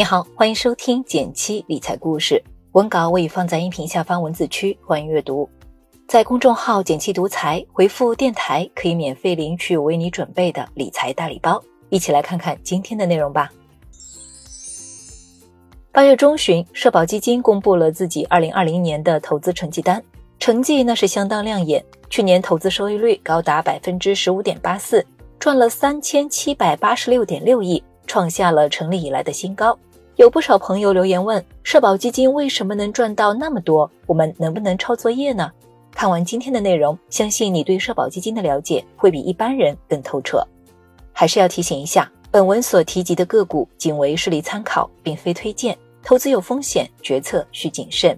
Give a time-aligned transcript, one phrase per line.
[0.00, 2.42] 你好，欢迎收听减七理财故事，
[2.72, 5.46] 文稿我已放在音频下方文字区，欢迎阅读。
[6.08, 11.62] 在公众号“减七独裁，回复“电台”可以免费领取为你准备的理财大礼包。
[11.90, 13.52] 一起来看看今天的内容吧。
[15.92, 20.02] 八月中旬，社保基金公布了自己二零二零年的投资成绩单，
[20.38, 21.84] 成绩那是相当亮眼。
[22.08, 25.04] 去年投资收益率高达百分之十五点八四，
[25.38, 29.78] 赚了三千七百八十六点六亿，创下了成立以来的新高。
[30.20, 33.90] 有不少朋友留言问，社保基金为什么能赚到那么多？
[34.04, 35.50] 我们能不能抄作业呢？
[35.92, 40.46] 看完今天的内容，相信你对社保基金的了解会比一般人更透彻。
[41.10, 48.14] 还是要提醒一下，本文所提及的个股仅为事例参考，并非推荐，投资有风险，决策需谨慎。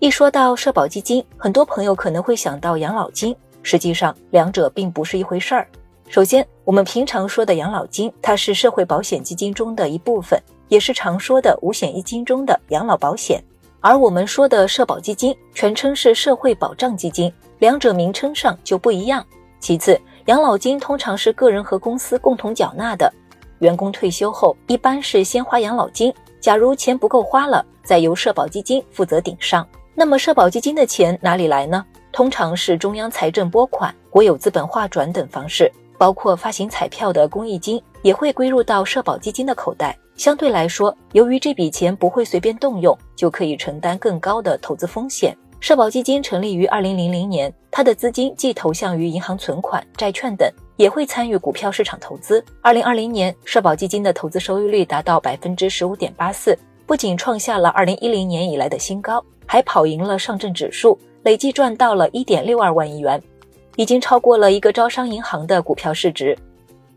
[0.00, 3.32] 一说到社保基金，很多朋友可能会想到养老金，
[3.62, 5.68] 实际上两者并不是一回事儿。
[6.08, 10.40] 首先，我们平常说的养老金，它是社会保险基金中的一部分。
[10.68, 13.40] 也是常说的五险一金中的养老保险，
[13.80, 19.24] 而我们说的社保基金全称是社会保障基金，两者名称上就不一样。
[19.60, 23.12] 其次，养老金通常是个人和公司共同缴纳的，
[23.60, 29.64] 员工退休后一般是先花养老金，假如钱不够花了，再由社保基金负责顶上。
[29.94, 31.84] 那么社保基金的钱哪里来呢？
[32.10, 39.96] 通常是中央财政拨款、国有资本划转等方式，包括发行彩票的公益金也会归入到社保基金的口袋。
[40.16, 45.36] 相对来说，由于这笔钱不会随便动用，就可以承担更高的投资风险。
[45.60, 52.44] 社保基金成立于二零零零年，它的资金既投向于银行存款、债券等，也会参与股票市场投资。
[52.62, 63.20] 二零二零年，社保基金的投资收益率达到百分之十五点八四，不仅创下了二零一零年以来的新高，还跑赢了上证指数，累计赚到了一点六二万亿元，
[63.76, 66.36] 已经超过了一个招商银行的股票市值。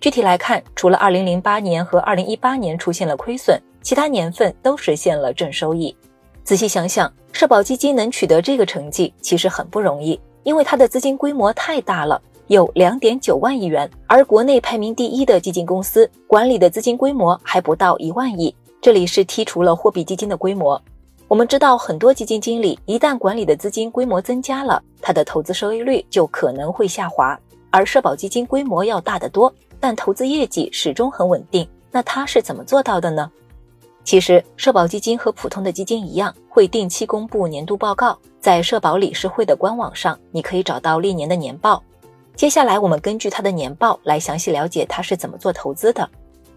[0.02, 5.96] 具体来看，除了2008年和2018年出现了亏损，其他年份都实现了正收益。
[6.44, 18.56] 仔细想想，社保基金能取得这个成绩其实很不容易，因为它的资金规模太大了，有2.9万亿元，而国内排名第一的基金公司管理的资金规模还不到一万亿。
[18.82, 20.82] 这里是剔除了货币基金的规模。
[21.30, 29.54] 我们知道，很多基金经理一旦管理的资金规模增加了，他的投资收益率就可能会下滑，而社保基金规模要大得多。
[29.80, 33.32] 但投资业绩始终很稳定，那他是怎么做到的呢？
[34.04, 41.84] 其实，社保基金和普通的基金一样，会定期公布年度报告，在社保理事会的官网上，你可以找到历年的年报。
[42.36, 46.10] 接下来，我们根据它的年报来详细了解它是怎么做投资的。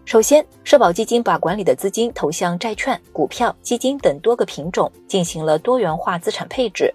[0.05, 6.93] 首先，社保基金把管理的资金投向债券、股票、基金等多个品种，进行了多元化资产配置。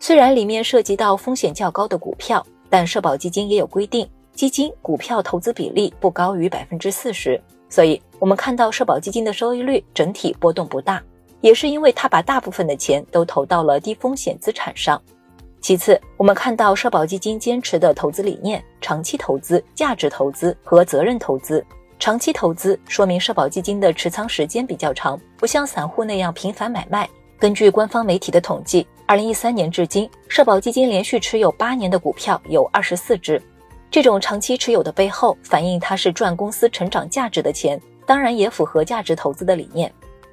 [0.00, 4.08] 虽然里面涉及到风险较高的股票，但社保基金也有规定。
[4.32, 11.02] 基金股票投资比例不高于百分之四十，所以我们看到社保基金的收益率整体波动不大，
[11.40, 15.00] 也是因为它把大部分的钱都投到了低风险资产上。
[15.60, 21.62] 其次，我们看到社保基金坚持的投资理念：长期投资、价值投资和责任投资。
[21.98, 27.08] 长期投资说明社保基金的持仓时间比较长，不像散户那样频繁买卖。
[27.40, 33.42] 根据官方媒体的统计，二零一三年至今，社保基金连续持有八年的股票有二十四只。
[33.90, 39.92] 这种长期持有的背后，反映它是赚公司成长价值的钱，当然也符合价值投资的理念。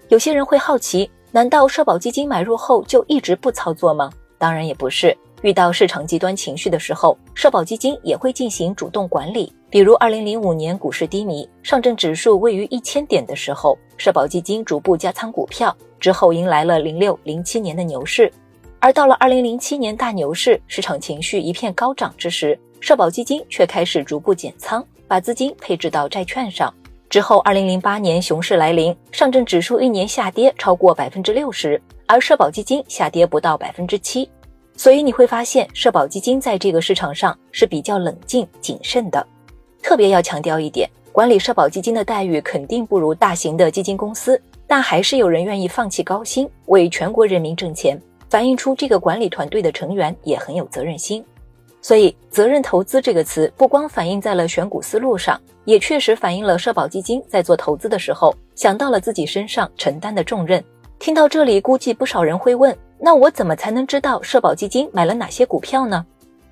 [0.10, 4.12] 有些人会好奇，难道社保基金买入后就一直不操作吗？
[4.38, 9.54] 当然也不是，遇到市场极端情绪的时候，社保基金也会进行主动管理。
[9.70, 18.34] 比如二零零五年股市低迷，上证指数位于一千点的时候，社保基金逐步加仓股票，之后迎来了零六零七年的牛市。
[18.80, 26.74] 而到了二零零七年大牛市，市场情绪一片高涨之时，社保基金却开始逐步减仓，把资金配置到债券上。
[27.08, 34.28] 之后，二零零八年熊市来临，上证指数一年下跌超过百分之六十，而社保基金下跌不到百分之七。
[34.78, 39.26] 所以你会发现，社保基金在这个市场上是比较冷静谨慎的。
[39.82, 48.00] 特别要强调一点，管理社保基金的待遇肯定不如大型的基金公司，但还是有人愿意放弃高薪，为全国人民挣钱，
[48.30, 51.24] 反映出这个管理团队的成员也很有责任心。
[51.82, 60.64] 所以，责任投资这个词不光反映在了选股思路上，也确实反映了社保基金在做投资的时候想到了自己身上承担的重任。
[60.98, 66.06] 听到这里，估计不少人会问：那我怎么才能知道社保基金买了哪些股票呢？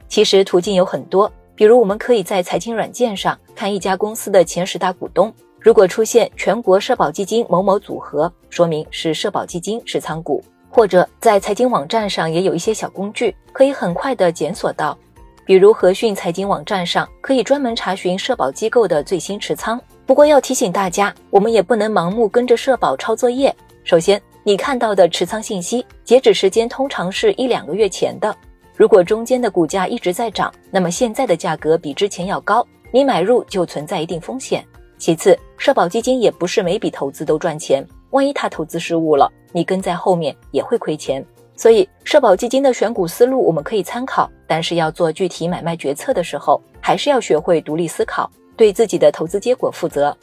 [0.07, 14.97] 其实途径有很多，比如我们可以在财经软件上看一家公司的前十大股东，如果出现全国社保基金某某组合，说明是社保基金持仓股；或者在财经网站上也有一些小工具，可以很快的检索到。
[15.45, 23.53] 比如和讯财经网站上可以专门查询社保机构的最新持仓，不过要提醒大家，我们也不能盲目跟着社保抄作业。
[23.83, 28.35] 首先，你看到的持仓信息截止时间通常是一两个月前的，
[28.75, 34.61] 如果中间的股价一直在涨，那么现在的价格比之前要高，你买入就存在一定风险。
[34.97, 41.25] 其次，社保基金也不是每笔投资都赚钱，万一他投资失误了，你跟在后面也会亏钱。
[41.55, 48.29] 所以，社保基金的选股思路我们可以参考，但是要做具体买卖决策的时候，还是要学会独立思考。
[48.57, 50.15] 对自己的投资结果负责，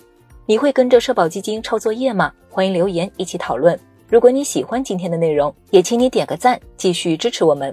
[0.44, 2.31] 你会跟着社保基金抄作业吗？
[2.50, 3.78] 欢迎留言一起讨论。
[4.10, 7.72] 如果你喜欢今天的内容，也请你点个赞，继续支持我们。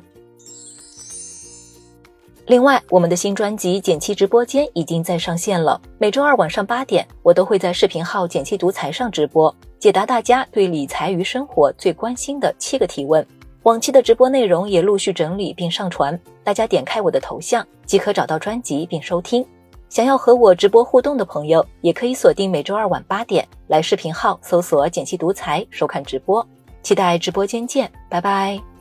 [2.46, 13.26] 另外，我们的新专辑《简七直播间》已经在上线了，每周二晚上八点，我都会在视频号“简七独裁”上直播，解答大家对理财与生活最关心的七个提问。
[13.64, 19.44] 往期的直播内容也陆续整理并上传，大家点开我的头像即可找到专辑并收听。
[19.90, 26.46] 想要和我直播互动的朋友，也可以锁定每周二晚八点来视频号搜索“简七独裁”收看直播，
[26.84, 28.77] 期待直播间见，拜拜。